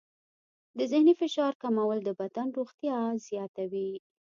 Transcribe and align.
د 0.77 0.79
ذهني 0.91 1.13
فشار 1.21 1.53
کمول 1.63 1.97
د 2.03 2.09
بدن 2.19 2.47
روغتیا 2.57 2.97
زیاتوي. 3.27 3.89